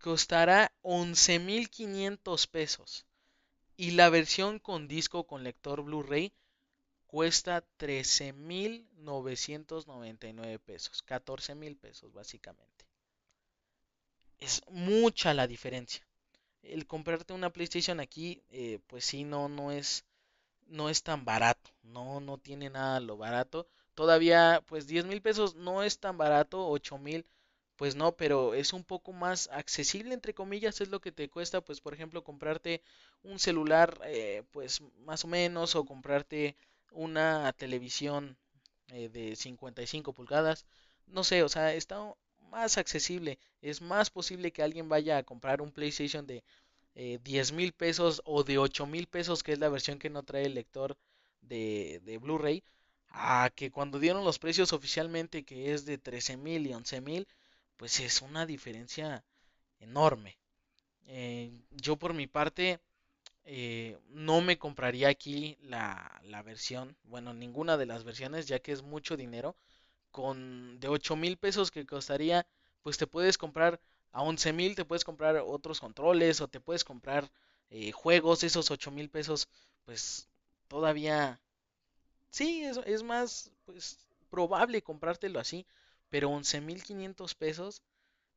costará 0.00 0.72
11.500 0.82 2.48
pesos. 2.48 3.06
Y 3.76 3.92
la 3.92 4.10
versión 4.10 4.58
con 4.58 4.88
disco 4.88 5.24
con 5.24 5.44
lector 5.44 5.82
Blu-ray 5.82 6.32
cuesta 7.06 7.64
13.999 7.78 10.58
pesos. 10.58 11.04
14.000 11.06 11.78
pesos 11.78 12.12
básicamente. 12.12 12.84
Es 14.38 14.62
mucha 14.68 15.32
la 15.34 15.46
diferencia. 15.46 16.04
El 16.62 16.86
comprarte 16.86 17.34
una 17.34 17.50
PlayStation 17.50 18.00
aquí, 18.00 18.42
eh, 18.50 18.78
pues 18.88 19.04
sí, 19.04 19.24
no, 19.24 19.48
no 19.48 19.70
es, 19.72 20.04
no 20.66 20.88
es 20.90 21.02
tan 21.02 21.24
barato. 21.24 21.70
No, 21.82 22.20
no 22.20 22.38
tiene 22.38 22.70
nada 22.70 23.00
lo 23.00 23.16
barato. 23.16 23.68
Todavía, 23.94 24.62
pues 24.66 24.86
10 24.86 25.04
mil 25.06 25.22
pesos 25.22 25.54
no 25.56 25.82
es 25.82 25.98
tan 26.00 26.18
barato. 26.18 26.68
8 26.68 26.98
mil 26.98 27.26
pues 27.76 27.96
no, 27.96 28.16
pero 28.16 28.54
es 28.54 28.72
un 28.72 28.84
poco 28.84 29.12
más 29.12 29.48
accesible, 29.52 30.14
entre 30.14 30.34
comillas, 30.34 30.80
es 30.80 30.88
lo 30.90 31.00
que 31.00 31.12
te 31.12 31.28
cuesta, 31.30 31.60
pues 31.62 31.80
por 31.80 31.94
ejemplo, 31.94 32.22
comprarte 32.24 32.82
un 33.24 33.38
celular, 33.40 34.00
eh, 34.04 34.44
pues 34.52 34.80
más 35.04 35.24
o 35.24 35.28
menos, 35.28 35.74
o 35.76 35.84
comprarte 35.84 36.56
una 36.92 37.52
televisión 37.54 38.36
eh, 38.88 39.08
de 39.08 39.36
55 39.36 40.12
pulgadas, 40.12 40.66
no 41.06 41.24
sé, 41.24 41.42
o 41.42 41.48
sea, 41.48 41.74
está 41.74 41.98
más 42.52 42.78
accesible, 42.78 43.38
es 43.62 43.80
más 43.80 44.10
posible 44.10 44.52
que 44.52 44.62
alguien 44.62 44.88
vaya 44.88 45.18
a 45.18 45.22
comprar 45.24 45.62
un 45.62 45.72
PlayStation 45.72 46.26
de 46.26 46.44
eh, 46.94 47.18
10 47.24 47.52
mil 47.52 47.72
pesos 47.72 48.22
o 48.26 48.44
de 48.44 48.58
8 48.58 48.86
mil 48.86 49.06
pesos, 49.06 49.42
que 49.42 49.52
es 49.52 49.58
la 49.58 49.70
versión 49.70 49.98
que 49.98 50.10
no 50.10 50.22
trae 50.22 50.44
el 50.46 50.54
lector 50.54 50.96
de, 51.40 52.00
de 52.04 52.18
Blu-ray, 52.18 52.62
a 53.08 53.50
que 53.54 53.70
cuando 53.70 53.98
dieron 53.98 54.24
los 54.24 54.38
precios 54.38 54.72
oficialmente, 54.72 55.44
que 55.44 55.72
es 55.72 55.86
de 55.86 55.98
13 55.98 56.36
mil 56.36 56.66
y 56.66 56.74
11 56.74 57.00
mil, 57.00 57.26
pues 57.76 58.00
es 58.00 58.22
una 58.22 58.46
diferencia 58.46 59.24
enorme. 59.80 60.38
Eh, 61.06 61.52
yo 61.70 61.96
por 61.96 62.14
mi 62.14 62.26
parte 62.26 62.80
eh, 63.44 63.98
no 64.10 64.40
me 64.40 64.58
compraría 64.58 65.08
aquí 65.08 65.58
la, 65.62 66.20
la, 66.24 66.42
versión, 66.42 66.96
bueno, 67.04 67.34
ninguna 67.34 67.76
de 67.76 67.86
las 67.86 68.04
versiones, 68.04 68.46
ya 68.46 68.60
que 68.60 68.72
es 68.72 68.82
mucho 68.82 69.16
dinero. 69.16 69.56
Con 70.12 70.78
de 70.80 70.88
8 70.88 71.16
mil 71.16 71.36
pesos 71.38 71.70
que 71.72 71.86
costaría, 71.86 72.46
pues 72.82 72.98
te 72.98 73.06
puedes 73.06 73.38
comprar 73.38 73.80
a 74.12 74.22
11 74.22 74.52
mil, 74.52 74.74
te 74.76 74.84
puedes 74.84 75.04
comprar 75.04 75.36
otros 75.38 75.80
controles 75.80 76.40
o 76.40 76.48
te 76.48 76.60
puedes 76.60 76.84
comprar 76.84 77.30
eh, 77.70 77.92
juegos, 77.92 78.44
esos 78.44 78.70
8 78.70 78.90
mil 78.92 79.10
pesos, 79.10 79.48
pues 79.84 80.28
todavía, 80.68 81.40
sí, 82.30 82.62
es, 82.64 82.78
es 82.86 83.02
más, 83.02 83.50
pues 83.64 83.98
probable 84.30 84.82
comprártelo 84.82 85.38
así 85.40 85.66
pero 86.10 86.30
11.500 86.30 87.34
pesos, 87.34 87.82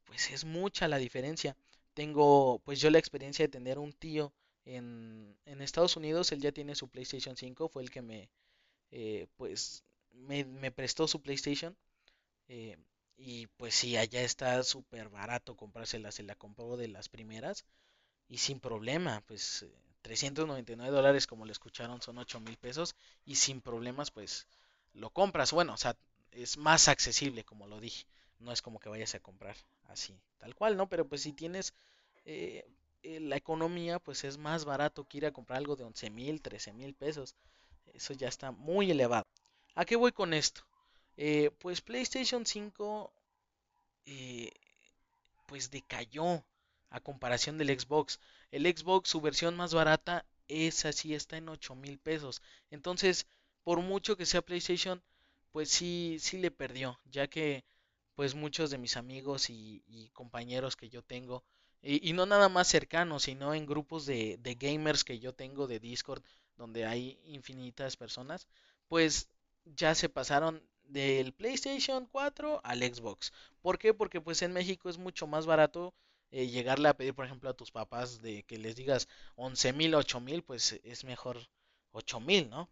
pues 0.05 0.31
es 0.31 0.45
mucha 0.45 0.87
la 0.87 0.97
diferencia. 0.97 1.57
Tengo, 1.93 2.59
pues 2.65 2.79
yo 2.81 2.89
la 2.89 2.99
experiencia 2.99 3.45
de 3.45 3.51
tener 3.51 3.79
un 3.79 3.93
tío 3.93 4.33
en, 4.65 5.37
en 5.45 5.61
Estados 5.61 5.97
Unidos, 5.97 6.31
él 6.31 6.41
ya 6.41 6.51
tiene 6.53 6.75
su 6.75 6.89
PlayStation 6.89 7.35
5, 7.37 7.69
fue 7.69 7.83
el 7.83 7.91
que 7.91 8.01
me, 8.01 8.29
eh, 8.91 9.27
pues, 9.37 9.83
me, 10.15 10.71
prestó 10.71 11.07
su 11.07 11.21
PlayStation. 11.21 11.75
Eh, 12.47 12.77
y 13.17 13.47
pues 13.47 13.75
sí, 13.75 13.97
allá 13.97 14.21
está 14.21 14.61
súper 14.63 15.09
barato 15.09 15.55
comprársela, 15.55 16.11
se 16.11 16.23
la 16.23 16.35
compró 16.35 16.77
de 16.77 16.89
las 16.89 17.09
primeras 17.09 17.65
y 18.27 18.39
sin 18.39 18.59
problema, 18.59 19.21
pues 19.27 19.65
399 20.01 20.91
dólares 20.91 21.27
como 21.27 21.45
lo 21.45 21.51
escucharon 21.51 22.01
son 22.01 22.17
8 22.17 22.39
mil 22.39 22.57
pesos 22.57 22.95
y 23.25 23.35
sin 23.35 23.61
problemas 23.61 24.11
pues 24.11 24.47
lo 24.93 25.09
compras. 25.11 25.51
Bueno, 25.51 25.73
o 25.73 25.77
sea, 25.77 25.95
es 26.31 26.57
más 26.57 26.87
accesible, 26.87 27.43
como 27.43 27.67
lo 27.67 27.79
dije. 27.79 28.05
No 28.39 28.51
es 28.51 28.61
como 28.61 28.79
que 28.79 28.89
vayas 28.89 29.15
a 29.15 29.19
comprar 29.19 29.55
así, 29.85 30.19
tal 30.37 30.55
cual, 30.55 30.75
¿no? 30.77 30.89
Pero 30.89 31.07
pues 31.07 31.21
si 31.21 31.31
tienes 31.33 31.73
eh, 32.25 32.67
eh, 33.03 33.19
la 33.19 33.37
economía, 33.37 33.99
pues 33.99 34.23
es 34.23 34.37
más 34.37 34.65
barato 34.65 35.05
que 35.05 35.19
ir 35.19 35.25
a 35.25 35.31
comprar 35.31 35.57
algo 35.57 35.75
de 35.75 35.85
11 35.85 36.09
mil, 36.09 36.41
13 36.41 36.73
mil 36.73 36.93
pesos. 36.93 37.35
Eso 37.93 38.13
ya 38.13 38.27
está 38.27 38.51
muy 38.51 38.91
elevado. 38.91 39.25
¿A 39.75 39.85
qué 39.85 39.95
voy 39.97 40.11
con 40.13 40.33
esto? 40.33 40.61
Eh, 41.17 41.51
pues 41.59 41.81
PlayStation 41.81 42.45
5 42.45 43.11
pues 45.47 45.69
decayó 45.69 46.43
a 46.89 46.99
comparación 47.01 47.57
del 47.57 47.77
Xbox. 47.77 48.19
El 48.51 48.65
Xbox, 48.65 49.09
su 49.09 49.21
versión 49.21 49.55
más 49.55 49.73
barata, 49.73 50.25
es 50.47 50.85
así, 50.85 51.13
está 51.13 51.37
en 51.37 51.49
8 51.49 51.75
mil 51.75 51.99
pesos. 51.99 52.41
Entonces, 52.71 53.27
por 53.63 53.81
mucho 53.81 54.15
que 54.15 54.25
sea 54.25 54.41
PlayStation, 54.41 55.01
pues 55.51 55.69
sí, 55.69 56.17
sí 56.19 56.37
le 56.37 56.51
perdió, 56.51 56.99
ya 57.05 57.27
que 57.27 57.63
pues 58.15 58.33
muchos 58.33 58.69
de 58.69 58.77
mis 58.77 58.95
amigos 58.97 59.49
y, 59.49 60.09
compañeros 60.13 60.77
que 60.77 60.89
yo 60.89 61.01
tengo, 61.01 61.43
y, 61.81 62.13
no 62.13 62.25
nada 62.25 62.49
más 62.49 62.67
cercanos, 62.67 63.23
sino 63.23 63.53
en 63.53 63.65
grupos 63.65 64.05
de 64.05 64.57
gamers 64.59 65.03
que 65.03 65.19
yo 65.19 65.33
tengo 65.33 65.67
de 65.67 65.79
Discord, 65.79 66.23
donde 66.57 66.85
hay 66.85 67.19
infinitas 67.25 67.97
personas, 67.97 68.47
pues 68.87 69.27
ya 69.65 69.95
se 69.95 70.09
pasaron 70.09 70.61
del 70.83 71.33
PlayStation 71.33 72.05
4 72.07 72.61
al 72.63 72.83
Xbox. 72.83 73.33
¿Por 73.61 73.77
qué? 73.79 73.93
Porque 73.93 74.21
pues 74.21 74.41
en 74.41 74.53
México 74.53 74.89
es 74.89 74.97
mucho 74.97 75.27
más 75.27 75.45
barato 75.45 75.93
eh, 76.31 76.47
llegarle 76.47 76.89
a 76.89 76.97
pedir, 76.97 77.13
por 77.13 77.25
ejemplo, 77.25 77.49
a 77.49 77.53
tus 77.55 77.71
papás 77.71 78.21
de 78.21 78.43
que 78.43 78.57
les 78.57 78.75
digas 78.75 79.07
11 79.35 79.73
mil, 79.73 79.95
8 79.95 80.19
mil, 80.19 80.43
pues 80.43 80.79
es 80.83 81.03
mejor 81.03 81.39
8 81.91 82.19
mil, 82.19 82.49
¿no? 82.49 82.69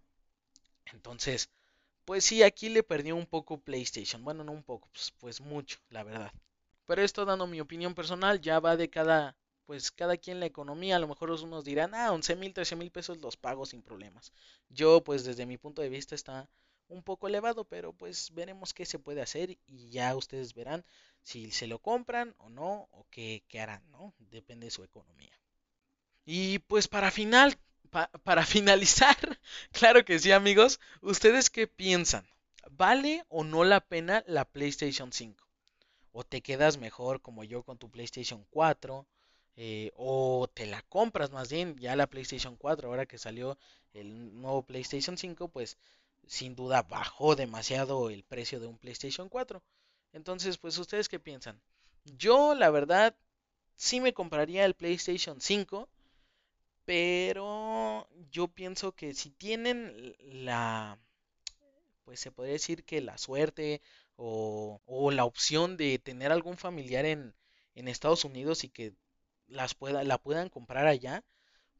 Entonces, 0.94 1.50
pues 2.06 2.26
sí, 2.26 2.44
aquí 2.44 2.70
le 2.70 2.84
perdió 2.84 3.16
un 3.16 3.26
poco 3.26 3.60
PlayStation. 3.60 4.24
Bueno, 4.24 4.44
no 4.44 4.52
un 4.52 4.64
poco, 4.64 4.90
pues, 4.92 5.12
pues 5.20 5.42
mucho, 5.42 5.80
la 5.90 6.04
verdad. 6.04 6.32
Pero 6.86 7.02
esto 7.02 7.26
dando 7.26 7.48
mi 7.48 7.62
opinión 7.62 7.96
personal, 7.96 8.42
ya 8.42 8.60
va 8.60 8.76
de 8.78 8.90
cada, 8.90 9.36
pues 9.66 9.92
cada 9.92 10.18
quien 10.18 10.40
la 10.40 10.46
economía. 10.46 10.98
A 10.98 11.00
lo 11.00 11.08
mejor 11.08 11.32
unos 11.32 11.64
dirán, 11.64 11.96
ah, 11.96 12.12
11 12.12 12.36
mil, 12.36 12.54
13 12.54 12.76
mil 12.76 12.92
pesos 12.92 13.20
los 13.20 13.38
pago 13.38 13.66
sin 13.66 13.82
problemas. 13.82 14.34
Yo, 14.70 15.04
pues 15.04 15.24
desde 15.24 15.46
mi 15.46 15.58
punto 15.58 15.82
de 15.82 15.90
vista 15.90 16.16
está 16.16 16.50
un 16.88 17.04
poco 17.04 17.28
elevado, 17.28 17.66
pero 17.66 17.94
pues 17.94 18.34
veremos 18.34 18.74
qué 18.74 18.86
se 18.86 19.00
puede 19.00 19.22
hacer 19.22 19.58
y 19.68 19.90
ya 19.90 20.16
ustedes 20.16 20.54
verán 20.54 20.86
si 21.22 21.52
se 21.52 21.68
lo 21.68 21.80
compran 21.80 22.36
o 22.38 22.50
no, 22.50 22.88
o 22.92 23.06
qué, 23.10 23.44
qué 23.48 23.60
harán, 23.60 23.90
¿no? 23.92 24.14
Depende 24.20 24.68
de 24.68 24.72
su 24.72 24.84
economía. 24.84 25.40
Y 26.26 26.60
pues 26.60 26.88
para 26.88 27.12
final, 27.12 27.58
para 28.24 28.46
finalizar, 28.46 29.18
claro 29.72 30.06
que 30.06 30.20
sí 30.20 30.32
amigos, 30.32 30.80
¿ustedes 31.02 31.50
qué 31.50 31.68
piensan? 31.68 32.28
¿Vale 32.72 33.26
o 33.30 33.44
no 33.44 33.64
la 33.64 33.82
pena 33.82 34.24
la 34.28 34.46
PlayStation 34.46 35.12
5? 35.12 35.46
¿O 36.12 36.24
te 36.24 36.42
quedas 36.42 36.78
mejor 36.78 37.22
como 37.22 37.44
yo 37.44 37.64
con 37.64 37.78
tu 37.78 37.90
PlayStation 37.90 38.46
4? 38.50 39.06
Eh, 39.56 39.92
¿O 39.96 40.50
te 40.52 40.66
la 40.66 40.82
compras 40.84 41.32
más 41.32 41.52
bien 41.52 41.78
ya 41.78 41.96
la 41.96 42.08
PlayStation 42.08 42.56
4 42.56 42.90
ahora 42.90 43.06
que 43.06 43.18
salió 43.18 43.58
el 43.94 44.40
nuevo 44.40 44.64
PlayStation 44.64 45.18
5? 45.18 45.50
Pues 45.50 45.78
sin 46.28 46.56
duda 46.56 46.84
bajó 46.84 47.36
demasiado 47.36 48.10
el 48.10 48.24
precio 48.24 48.60
de 48.60 48.68
un 48.68 48.78
PlayStation 48.78 49.30
4. 49.30 49.64
Entonces, 50.14 50.58
pues 50.58 50.78
ustedes 50.78 51.10
qué 51.10 51.20
piensan? 51.20 51.62
Yo 52.06 52.56
la 52.56 52.70
verdad 52.70 53.16
sí 53.76 54.00
me 54.02 54.14
compraría 54.14 54.66
el 54.66 54.76
PlayStation 54.76 55.42
5 55.42 55.90
pero 56.86 58.08
yo 58.32 58.48
pienso 58.48 58.94
que 58.94 59.14
si 59.14 59.32
tienen 59.32 60.16
la, 60.20 61.00
pues 62.04 62.20
se 62.20 62.32
podría 62.32 62.54
decir 62.54 62.84
que 62.84 63.02
la 63.02 63.18
suerte 63.18 63.82
o, 64.16 64.80
la 65.12 65.26
opción 65.26 65.78
de 65.78 66.00
tener 66.00 66.32
algún 66.32 66.58
familiar 66.58 67.06
en, 67.06 67.36
en 67.76 67.88
Estados 67.88 68.26
Unidos 68.26 68.64
y 68.64 68.70
que 68.70 68.94
las 69.48 69.74
pueda, 69.76 70.04
la 70.04 70.18
puedan 70.18 70.50
comprar 70.50 70.88
allá, 70.88 71.24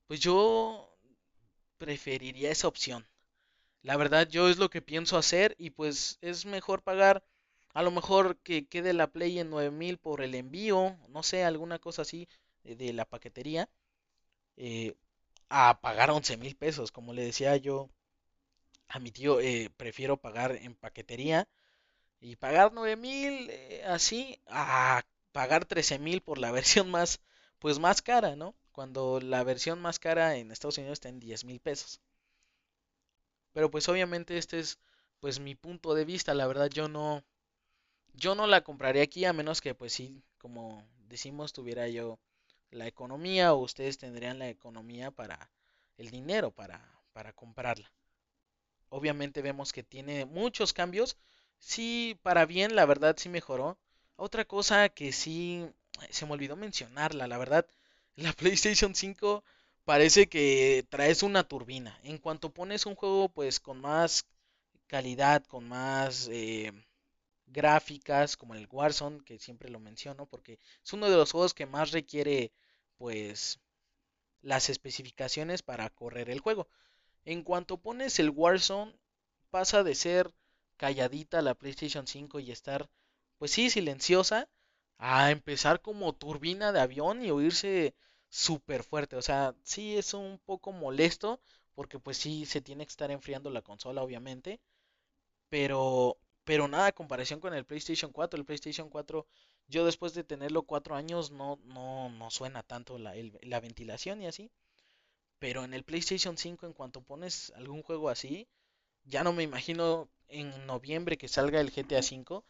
pues 0.08 0.20
yo 0.20 0.96
preferiría 1.78 2.52
esa 2.52 2.68
opción. 2.68 3.08
La 3.84 3.98
verdad, 3.98 4.28
yo 4.28 4.50
es 4.50 4.58
lo 4.58 4.72
que 4.72 4.82
pienso 4.82 5.16
hacer 5.16 5.56
y 5.60 5.70
pues 5.70 6.18
es 6.22 6.46
mejor 6.46 6.82
pagar 6.82 7.24
a 7.76 7.84
lo 7.84 7.92
mejor 7.92 8.38
que 8.40 8.68
quede 8.68 8.94
la 8.94 9.12
Play 9.12 9.38
en 9.40 9.52
9000 9.52 9.98
por 10.00 10.22
el 10.22 10.34
envío, 10.36 10.98
no 11.10 11.22
sé, 11.24 11.44
alguna 11.44 11.78
cosa 11.80 12.02
así 12.04 12.28
de 12.64 12.94
la 12.94 13.06
paquetería 13.06 13.70
eh, 14.58 14.96
a 15.50 15.82
pagar 15.82 16.12
11 16.12 16.38
mil 16.38 16.56
pesos. 16.58 16.92
Como 16.92 17.14
le 17.14 17.24
decía 17.26 17.58
yo 17.58 17.90
a 18.88 19.00
mi 19.00 19.12
tío 19.12 19.40
eh, 19.42 19.72
prefiero 19.78 20.18
pagar 20.18 20.52
en 20.58 20.76
paquetería 20.76 21.48
y 22.22 22.38
pagar 22.38 22.72
9 22.74 22.96
mil 22.98 23.50
eh, 23.52 23.84
así 23.88 24.40
a 24.48 25.04
pagar 25.34 25.66
13 25.66 26.00
mil 26.00 26.22
por 26.22 26.38
la 26.40 26.52
versión 26.60 26.92
más 26.92 27.22
pues 27.60 27.80
más 27.80 28.02
cara, 28.02 28.36
¿no? 28.36 28.56
Cuando 28.74 29.20
la 29.22 29.44
versión 29.44 29.82
más 29.82 30.00
cara 30.00 30.38
en 30.38 30.52
Estados 30.52 30.78
Unidos 30.80 30.96
está 30.98 31.10
en 31.10 31.20
10 31.20 31.46
mil 31.46 31.60
pesos. 31.62 32.02
Pero 33.54 33.72
pues 33.72 33.88
obviamente 33.90 34.38
este 34.38 34.60
es 34.60 34.80
pues 35.22 35.40
mi 35.40 35.56
punto 35.56 35.94
de 35.96 36.06
vista, 36.06 36.34
la 36.34 36.48
verdad 36.48 36.70
yo 36.70 36.88
no 36.90 37.24
yo 38.16 38.36
no 38.36 38.48
la 38.48 38.64
compraría 38.64 39.04
aquí 39.04 39.26
a 39.26 39.34
menos 39.34 39.62
que 39.62 39.76
pues 39.76 39.94
sí, 39.94 40.24
como 40.40 40.86
decimos, 41.10 41.54
tuviera 41.54 41.88
yo 41.90 42.20
la 42.72 42.88
economía 42.88 43.54
o 43.54 43.60
ustedes 43.60 43.98
tendrían 44.00 44.40
la 44.40 44.50
economía 44.50 45.12
para 45.12 45.52
el 45.98 46.12
dinero 46.12 46.52
para 46.52 46.82
para 47.14 47.34
comprarla. 47.34 47.92
Obviamente 48.90 49.42
vemos 49.42 49.74
que 49.74 49.84
tiene 49.84 50.26
muchos 50.26 50.72
cambios. 50.74 51.18
Sí, 51.60 52.18
para 52.24 52.46
bien, 52.46 52.76
la 52.76 52.86
verdad 52.86 53.16
sí 53.18 53.28
mejoró. 53.30 53.78
Otra 54.16 54.46
cosa 54.46 54.88
que 54.90 55.12
sí 55.12 55.68
se 56.10 56.26
me 56.26 56.34
olvidó 56.34 56.56
mencionarla, 56.56 57.28
la 57.28 57.38
verdad, 57.38 57.68
la 58.16 58.32
PlayStation 58.34 58.96
5 58.96 59.44
parece 59.86 60.28
que 60.28 60.86
traes 60.90 61.24
una 61.24 61.44
turbina. 61.44 62.00
En 62.04 62.18
cuanto 62.18 62.54
pones 62.54 62.86
un 62.86 62.96
juego 62.96 63.30
pues 63.30 63.60
con 63.60 63.82
más 63.82 64.26
calidad, 64.88 65.44
con 65.46 65.68
más 65.68 66.30
eh, 66.32 66.72
gráficas, 67.48 68.38
como 68.38 68.56
el 68.56 68.68
Warzone, 68.72 69.24
que 69.24 69.40
siempre 69.40 69.70
lo 69.70 69.80
menciono, 69.80 70.26
porque 70.26 70.60
es 70.84 70.94
uno 70.94 71.10
de 71.10 71.18
los 71.18 71.32
juegos 71.32 71.54
que 71.54 71.66
más 71.66 71.92
requiere 71.92 72.52
pues 72.98 73.60
las 74.42 74.70
especificaciones 74.70 75.64
para 75.64 75.90
correr 75.90 76.30
el 76.30 76.40
juego. 76.42 76.68
En 77.26 77.44
cuanto 77.44 77.78
pones 77.78 78.20
el 78.20 78.30
Warzone, 78.30 78.96
pasa 79.50 79.84
de 79.84 79.96
ser 79.96 80.34
calladita 80.78 81.42
la 81.42 81.56
PlayStation 81.56 82.08
5 82.08 82.40
y 82.40 82.52
estar, 82.52 82.90
pues 83.38 83.52
sí, 83.52 83.70
silenciosa, 83.70 84.50
a 84.98 85.32
empezar 85.32 85.82
como 85.82 86.14
turbina 86.14 86.72
de 86.72 86.82
avión 86.82 87.24
y 87.24 87.32
oírse 87.32 87.96
súper 88.34 88.84
fuerte. 88.84 89.16
O 89.16 89.22
sea, 89.22 89.56
sí 89.64 89.98
es 89.98 90.14
un 90.14 90.40
poco 90.46 90.72
molesto 90.72 91.40
porque 91.76 92.00
pues 92.00 92.18
sí 92.18 92.46
se 92.46 92.62
tiene 92.62 92.86
que 92.86 92.90
estar 92.92 93.12
enfriando 93.12 93.50
la 93.50 93.62
consola, 93.62 94.02
obviamente. 94.04 94.60
Pero, 95.50 96.18
pero 96.44 96.68
nada, 96.68 96.92
comparación 96.94 97.40
con 97.40 97.54
el 97.54 97.66
PlayStation 97.66 98.12
4. 98.12 98.40
El 98.40 98.46
PlayStation 98.46 98.90
4, 98.90 99.28
yo 99.68 99.86
después 99.86 100.14
de 100.14 100.24
tenerlo 100.24 100.64
cuatro 100.64 100.96
años, 100.96 101.32
no, 101.32 101.60
no, 101.66 102.10
no 102.10 102.32
suena 102.32 102.64
tanto 102.64 102.98
la, 103.00 103.14
la 103.44 103.60
ventilación 103.62 104.22
y 104.22 104.28
así. 104.28 104.52
Pero 105.40 105.64
en 105.64 105.74
el 105.76 105.84
PlayStation 105.84 106.38
5, 106.38 106.66
en 106.66 106.74
cuanto 106.74 107.02
pones 107.02 107.52
algún 107.56 107.84
juego 107.84 108.10
así, 108.10 108.48
ya 109.06 109.24
no 109.24 109.34
me 109.34 109.44
imagino 109.44 110.10
en 110.30 110.66
noviembre 110.68 111.18
que 111.18 111.28
salga 111.30 111.62
el 111.62 111.72
GTA 111.72 112.04
5 112.04 112.46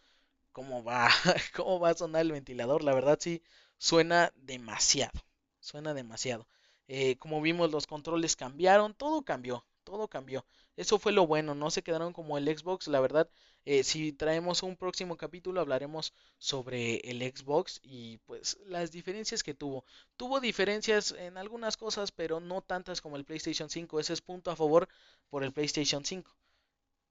cómo 0.53 0.83
va, 0.83 1.09
cómo 1.55 1.79
va 1.79 1.91
a 1.91 1.95
sonar 1.95 2.21
el 2.23 2.33
ventilador. 2.33 2.83
La 2.83 2.93
verdad 2.95 3.17
sí 3.21 3.43
suena 3.79 4.33
demasiado, 4.37 5.19
suena 5.63 5.93
demasiado. 5.93 6.47
Eh, 6.87 7.17
como 7.17 7.41
vimos 7.41 7.71
los 7.71 7.87
controles 7.87 8.35
cambiaron, 8.35 8.93
todo 8.93 9.23
cambió, 9.23 9.65
todo 9.83 10.07
cambió. 10.07 10.45
Eso 10.75 10.99
fue 10.99 11.11
lo 11.13 11.25
bueno, 11.27 11.55
no 11.55 11.71
se 11.71 11.83
quedaron 11.83 12.13
como 12.13 12.37
el 12.37 12.45
Xbox. 12.45 12.87
La 12.87 12.99
verdad, 12.99 13.29
eh, 13.65 13.83
si 13.83 14.11
traemos 14.11 14.61
un 14.63 14.75
próximo 14.75 15.15
capítulo 15.15 15.61
hablaremos 15.61 16.13
sobre 16.37 16.97
el 17.09 17.21
Xbox 17.21 17.79
y 17.83 18.17
pues 18.19 18.57
las 18.65 18.91
diferencias 18.91 19.43
que 19.43 19.53
tuvo. 19.53 19.85
Tuvo 20.17 20.39
diferencias 20.41 21.11
en 21.11 21.37
algunas 21.37 21.77
cosas, 21.77 22.11
pero 22.11 22.39
no 22.39 22.61
tantas 22.61 23.01
como 23.01 23.15
el 23.15 23.25
PlayStation 23.25 23.69
5. 23.69 23.99
Ese 23.99 24.13
es 24.13 24.21
punto 24.21 24.51
a 24.51 24.55
favor 24.55 24.89
por 25.29 25.43
el 25.43 25.53
PlayStation 25.53 26.03
5. 26.03 26.35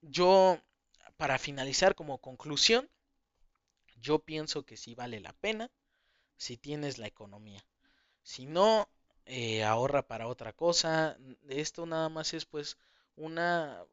Yo, 0.03 0.59
para 1.17 1.39
finalizar 1.39 1.95
como 1.95 2.19
conclusión, 2.19 2.91
yo 4.01 4.19
pienso 4.19 4.65
que 4.65 4.77
sí 4.77 4.95
vale 4.95 5.21
la 5.21 5.33
pena 5.33 5.71
si 6.37 6.57
tienes 6.57 6.99
la 6.99 7.07
economía. 7.07 7.65
Si 8.23 8.47
no, 8.47 8.89
eh, 9.27 9.63
ahorra 9.65 10.03
para 10.07 10.27
otra 10.29 10.53
cosa. 10.53 11.17
Esto 11.49 11.87
nada 11.87 12.09
más 12.09 12.35
es 12.35 12.45
pues 12.47 12.77
una, 13.17 13.85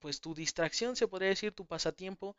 pues 0.00 0.20
tu 0.20 0.34
distracción, 0.34 0.96
se 0.96 1.08
podría 1.08 1.28
decir, 1.30 1.52
tu 1.52 1.66
pasatiempo. 1.66 2.36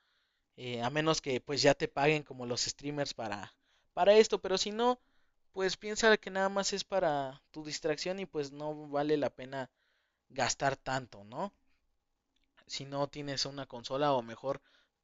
Eh, 0.58 0.82
a 0.84 0.90
menos 0.92 1.22
que 1.22 1.42
pues 1.42 1.62
ya 1.62 1.74
te 1.76 1.88
paguen 1.90 2.24
como 2.24 2.46
los 2.46 2.64
streamers 2.64 3.14
para, 3.14 3.54
para 3.94 4.14
esto. 4.16 4.42
Pero 4.42 4.58
si 4.58 4.72
no, 4.72 5.00
pues 5.54 5.78
piensa 5.78 6.18
que 6.18 6.32
nada 6.32 6.50
más 6.50 6.74
es 6.74 6.84
para 6.86 7.42
tu 7.52 7.64
distracción 7.66 8.20
y 8.20 8.26
pues 8.28 8.52
no 8.52 8.90
vale 8.90 9.18
la 9.18 9.30
pena 9.32 9.72
gastar 10.30 10.78
tanto, 10.78 11.24
¿no? 11.26 11.54
Si 12.68 12.86
no 12.86 13.08
tienes 13.08 13.46
una 13.48 13.66
consola 13.66 14.14
o 14.14 14.22
mejor 14.22 14.62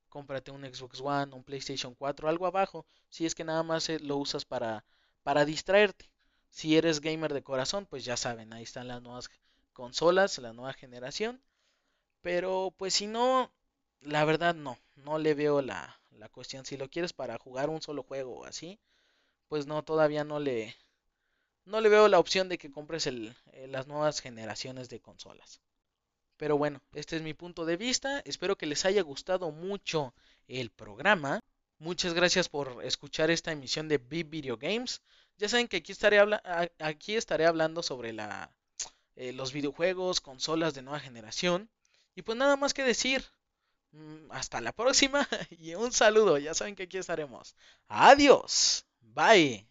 cómprate 0.09 0.51
un 0.51 0.63
Xbox 0.65 1.01
One, 1.01 1.33
un 1.33 1.43
PlayStation 1.43 1.95
4, 1.95 2.29
algo 2.29 2.45
abajo, 2.47 2.85
si 3.09 3.25
es 3.25 3.35
que 3.35 3.43
nada 3.43 3.63
más 3.63 3.89
eh, 3.89 3.99
lo 3.99 4.17
usas 4.17 4.45
para, 4.45 4.85
para 5.23 5.45
distraerte. 5.45 6.11
Si 6.53 6.77
eres 6.77 7.01
gamer 7.01 7.33
de 7.33 7.41
corazón, 7.41 7.87
pues 7.87 8.05
ya 8.05 8.15
saben, 8.15 8.53
ahí 8.53 8.61
están 8.61 8.87
las 8.87 9.01
nuevas 9.01 9.31
consolas, 9.73 10.37
la 10.37 10.53
nueva 10.53 10.73
generación. 10.73 11.41
Pero 12.21 12.71
pues 12.77 12.93
si 12.93 13.07
no, 13.07 13.51
la 14.01 14.23
verdad 14.23 14.53
no, 14.53 14.77
no 14.95 15.17
le 15.17 15.33
veo 15.33 15.63
la, 15.63 15.99
la 16.11 16.29
cuestión. 16.29 16.63
Si 16.63 16.77
lo 16.77 16.91
quieres 16.91 17.11
para 17.11 17.39
jugar 17.39 17.71
un 17.71 17.81
solo 17.81 18.03
juego 18.03 18.37
o 18.37 18.45
así, 18.45 18.79
pues 19.47 19.65
no, 19.65 19.83
todavía 19.83 20.23
no 20.23 20.39
le, 20.39 20.75
no 21.65 21.81
le 21.81 21.89
veo 21.89 22.07
la 22.07 22.19
opción 22.19 22.49
de 22.49 22.59
que 22.59 22.71
compres 22.71 23.07
el, 23.07 23.35
eh, 23.53 23.67
las 23.67 23.87
nuevas 23.87 24.21
generaciones 24.21 24.89
de 24.89 25.01
consolas. 25.01 25.59
Pero 26.37 26.55
bueno, 26.55 26.83
este 26.93 27.15
es 27.15 27.23
mi 27.23 27.33
punto 27.33 27.65
de 27.65 27.77
vista. 27.77 28.21
Espero 28.25 28.57
que 28.57 28.67
les 28.67 28.85
haya 28.85 29.01
gustado 29.01 29.49
mucho 29.49 30.13
el 30.47 30.69
programa. 30.69 31.39
Muchas 31.79 32.13
gracias 32.13 32.47
por 32.47 32.85
escuchar 32.85 33.31
esta 33.31 33.51
emisión 33.51 33.87
de 33.87 33.97
Big 33.97 34.27
Video 34.27 34.55
Games. 34.55 35.01
Ya 35.37 35.49
saben 35.49 35.67
que 35.67 35.77
aquí 35.77 35.91
estaré, 35.91 36.19
aquí 36.79 37.15
estaré 37.15 37.45
hablando 37.45 37.83
sobre 37.83 38.13
la, 38.13 38.51
eh, 39.15 39.33
los 39.33 39.53
videojuegos, 39.53 40.21
consolas 40.21 40.73
de 40.73 40.81
nueva 40.81 40.99
generación. 40.99 41.69
Y 42.15 42.21
pues 42.21 42.37
nada 42.37 42.55
más 42.55 42.73
que 42.73 42.83
decir. 42.83 43.23
Mm, 43.91 44.31
hasta 44.31 44.59
la 44.59 44.71
próxima 44.71 45.27
y 45.51 45.75
un 45.75 45.91
saludo. 45.91 46.37
Ya 46.37 46.53
saben 46.53 46.75
que 46.75 46.83
aquí 46.83 46.97
estaremos. 46.97 47.55
Adiós. 47.87 48.85
Bye. 49.01 49.67